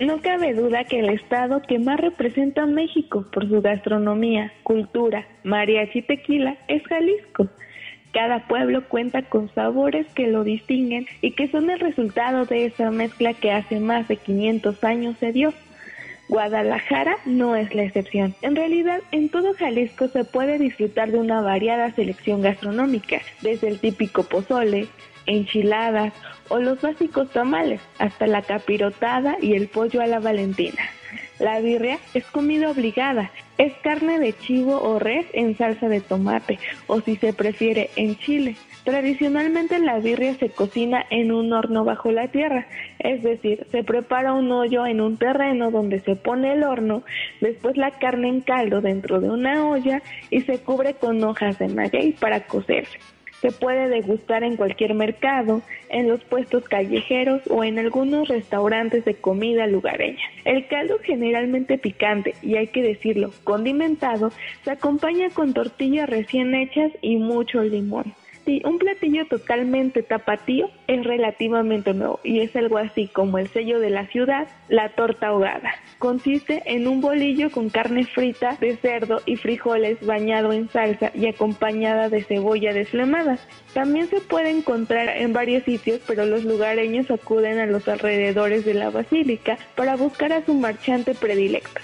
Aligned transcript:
No 0.00 0.22
cabe 0.22 0.54
duda 0.54 0.84
que 0.84 1.00
el 1.00 1.10
estado 1.10 1.60
que 1.60 1.78
más 1.78 2.00
representa 2.00 2.62
a 2.62 2.66
México 2.66 3.26
por 3.30 3.46
su 3.46 3.60
gastronomía, 3.60 4.50
cultura, 4.62 5.26
mariachi 5.44 5.98
y 5.98 6.02
tequila 6.02 6.56
es 6.68 6.82
Jalisco. 6.86 7.48
Cada 8.10 8.48
pueblo 8.48 8.88
cuenta 8.88 9.20
con 9.20 9.52
sabores 9.54 10.06
que 10.14 10.26
lo 10.26 10.42
distinguen 10.42 11.06
y 11.20 11.32
que 11.32 11.48
son 11.48 11.68
el 11.68 11.78
resultado 11.80 12.46
de 12.46 12.64
esa 12.64 12.90
mezcla 12.90 13.34
que 13.34 13.52
hace 13.52 13.78
más 13.78 14.08
de 14.08 14.16
500 14.16 14.82
años 14.84 15.18
se 15.18 15.32
dio. 15.32 15.52
Guadalajara 16.30 17.16
no 17.26 17.54
es 17.54 17.74
la 17.74 17.82
excepción. 17.82 18.34
En 18.40 18.56
realidad, 18.56 19.02
en 19.12 19.28
todo 19.28 19.52
Jalisco 19.52 20.08
se 20.08 20.24
puede 20.24 20.58
disfrutar 20.58 21.10
de 21.10 21.18
una 21.18 21.42
variada 21.42 21.92
selección 21.92 22.40
gastronómica, 22.40 23.20
desde 23.42 23.68
el 23.68 23.78
típico 23.78 24.22
pozole, 24.22 24.88
enchiladas 25.30 26.12
o 26.48 26.58
los 26.58 26.80
básicos 26.80 27.30
tamales, 27.30 27.80
hasta 27.98 28.26
la 28.26 28.42
capirotada 28.42 29.36
y 29.40 29.54
el 29.54 29.68
pollo 29.68 30.00
a 30.00 30.06
la 30.06 30.18
valentina. 30.18 30.82
La 31.38 31.58
birria 31.60 31.98
es 32.12 32.24
comida 32.26 32.70
obligada, 32.70 33.30
es 33.56 33.72
carne 33.82 34.18
de 34.18 34.34
chivo 34.34 34.80
o 34.82 34.98
res 34.98 35.26
en 35.32 35.56
salsa 35.56 35.88
de 35.88 36.00
tomate, 36.00 36.58
o 36.86 37.00
si 37.00 37.16
se 37.16 37.32
prefiere 37.32 37.90
en 37.96 38.16
chile. 38.16 38.56
Tradicionalmente 38.84 39.78
la 39.78 39.98
birria 40.00 40.34
se 40.34 40.50
cocina 40.50 41.04
en 41.10 41.32
un 41.32 41.52
horno 41.52 41.84
bajo 41.84 42.10
la 42.10 42.28
tierra, 42.28 42.66
es 42.98 43.22
decir, 43.22 43.66
se 43.70 43.84
prepara 43.84 44.32
un 44.32 44.50
hoyo 44.52 44.86
en 44.86 45.00
un 45.00 45.16
terreno 45.16 45.70
donde 45.70 46.00
se 46.00 46.16
pone 46.16 46.52
el 46.52 46.62
horno, 46.62 47.04
después 47.40 47.76
la 47.76 47.92
carne 47.92 48.28
en 48.28 48.40
caldo 48.40 48.80
dentro 48.80 49.20
de 49.20 49.30
una 49.30 49.66
olla 49.66 50.02
y 50.30 50.42
se 50.42 50.58
cubre 50.58 50.94
con 50.94 51.22
hojas 51.24 51.58
de 51.58 51.68
maguey 51.68 52.12
para 52.12 52.46
cocerse. 52.46 52.98
Se 53.40 53.52
puede 53.52 53.88
degustar 53.88 54.44
en 54.44 54.56
cualquier 54.56 54.94
mercado, 54.94 55.62
en 55.88 56.08
los 56.08 56.22
puestos 56.24 56.64
callejeros 56.64 57.42
o 57.48 57.64
en 57.64 57.78
algunos 57.78 58.28
restaurantes 58.28 59.04
de 59.04 59.14
comida 59.14 59.66
lugareña. 59.66 60.22
El 60.44 60.66
caldo 60.66 60.98
generalmente 61.02 61.78
picante 61.78 62.34
y 62.42 62.56
hay 62.56 62.68
que 62.68 62.82
decirlo, 62.82 63.32
condimentado, 63.44 64.30
se 64.64 64.70
acompaña 64.70 65.30
con 65.30 65.54
tortillas 65.54 66.08
recién 66.08 66.54
hechas 66.54 66.92
y 67.00 67.16
mucho 67.16 67.62
limón. 67.62 68.14
Un 68.64 68.78
platillo 68.78 69.26
totalmente 69.26 70.02
tapatío 70.02 70.70
es 70.88 71.04
relativamente 71.04 71.94
nuevo 71.94 72.18
y 72.24 72.40
es 72.40 72.54
algo 72.56 72.78
así 72.78 73.06
como 73.06 73.38
el 73.38 73.48
sello 73.48 73.78
de 73.78 73.90
la 73.90 74.06
ciudad, 74.08 74.48
la 74.68 74.88
torta 74.90 75.28
ahogada. 75.28 75.72
Consiste 75.98 76.62
en 76.66 76.88
un 76.88 77.00
bolillo 77.00 77.50
con 77.50 77.70
carne 77.70 78.04
frita 78.04 78.56
de 78.60 78.76
cerdo 78.76 79.20
y 79.24 79.36
frijoles 79.36 80.04
bañado 80.04 80.52
en 80.52 80.68
salsa 80.68 81.12
y 81.14 81.26
acompañada 81.26 82.08
de 82.08 82.24
cebolla 82.24 82.72
desflemada. 82.72 83.38
También 83.72 84.08
se 84.08 84.20
puede 84.20 84.50
encontrar 84.50 85.08
en 85.08 85.32
varios 85.32 85.62
sitios, 85.62 86.00
pero 86.06 86.26
los 86.26 86.44
lugareños 86.44 87.10
acuden 87.10 87.58
a 87.58 87.66
los 87.66 87.86
alrededores 87.86 88.64
de 88.64 88.74
la 88.74 88.90
basílica 88.90 89.58
para 89.76 89.96
buscar 89.96 90.32
a 90.32 90.44
su 90.44 90.54
marchante 90.54 91.14
predilecto. 91.14 91.80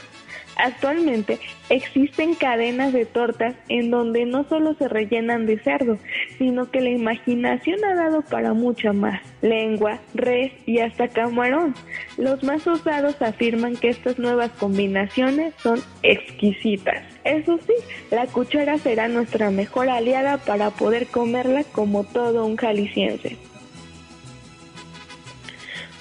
Actualmente 0.57 1.39
existen 1.69 2.35
cadenas 2.35 2.93
de 2.93 3.05
tortas 3.05 3.55
en 3.69 3.91
donde 3.91 4.25
no 4.25 4.45
solo 4.45 4.75
se 4.75 4.89
rellenan 4.89 5.45
de 5.45 5.59
cerdo, 5.59 5.99
sino 6.39 6.71
que 6.71 6.81
la 6.81 6.91
imaginación 6.91 7.85
ha 7.85 7.95
dado 7.95 8.23
para 8.23 8.55
mucho 8.55 8.95
más. 8.95 9.21
Lengua, 9.43 10.01
res 10.15 10.53
y 10.65 10.79
hasta 10.79 11.09
camarón. 11.09 11.75
Los 12.17 12.43
más 12.43 12.67
osados 12.67 13.21
afirman 13.21 13.77
que 13.77 13.91
estas 13.91 14.19
nuevas 14.19 14.51
combinaciones 14.53 15.53
son 15.59 15.81
exquisitas. 16.03 17.05
Eso 17.25 17.59
sí, 17.59 17.75
la 18.11 18.27
cuchara 18.27 18.79
será 18.79 19.09
nuestra 19.09 19.51
mejor 19.51 19.91
aliada 19.91 20.39
para 20.39 20.71
poder 20.71 21.07
comerla 21.07 21.65
como 21.65 22.05
todo 22.05 22.47
un 22.47 22.57
jalisciense. 22.57 23.37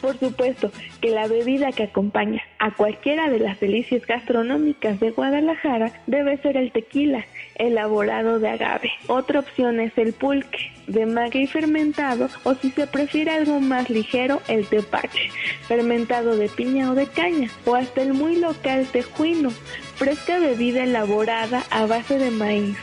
Por 0.05 0.19
supuesto 0.19 0.71
que 1.01 1.09
la 1.09 1.27
bebida 1.27 1.71
que 1.71 1.81
acompaña 1.81 2.43
a 2.59 2.69
cualquiera 2.69 3.27
de 3.27 3.39
las 3.39 3.59
delicias 3.59 4.05
gastronómicas 4.05 4.99
de 4.99 5.09
Guadalajara 5.09 5.93
debe 6.05 6.37
ser 6.37 6.57
el 6.57 6.71
tequila, 6.71 7.25
elaborado 7.55 8.37
de 8.37 8.49
agave. 8.49 8.91
Otra 9.07 9.39
opción 9.39 9.79
es 9.79 9.97
el 9.97 10.13
pulque, 10.13 10.71
de 10.85 11.07
maguey 11.07 11.47
fermentado, 11.47 12.29
o 12.43 12.53
si 12.53 12.69
se 12.69 12.85
prefiere 12.85 13.31
algo 13.31 13.59
más 13.59 13.89
ligero, 13.89 14.43
el 14.47 14.67
tepache, 14.67 15.31
fermentado 15.67 16.37
de 16.37 16.49
piña 16.49 16.91
o 16.91 16.93
de 16.93 17.07
caña, 17.07 17.49
o 17.65 17.73
hasta 17.73 18.03
el 18.03 18.13
muy 18.13 18.35
local 18.35 18.85
tejuino, 18.91 19.49
fresca 19.95 20.37
bebida 20.37 20.83
elaborada 20.83 21.63
a 21.71 21.87
base 21.87 22.19
de 22.19 22.29
maíz 22.29 22.77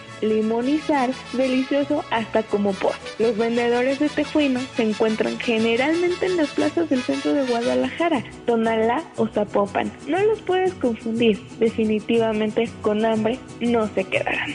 sal, 0.87 1.12
delicioso 1.33 2.05
hasta 2.10 2.43
como 2.43 2.72
post. 2.72 2.99
Los 3.19 3.37
vendedores 3.37 3.99
de 3.99 4.09
tejuino 4.09 4.60
se 4.77 4.84
encuentran 4.84 5.38
generalmente 5.38 6.27
en 6.27 6.37
las 6.37 6.50
plazas 6.50 6.88
del 6.88 7.03
centro 7.03 7.34
de 7.34 7.47
Guadalajara, 7.47 8.25
Tonalá 8.47 9.03
o 9.16 9.27
Zapopan. 9.27 9.93
No 10.06 10.22
los 10.22 10.41
puedes 10.41 10.75
confundir, 10.75 11.41
definitivamente 11.59 12.71
con 12.83 13.05
hambre 13.05 13.38
no 13.60 13.88
se 13.88 14.05
quedarán. 14.05 14.55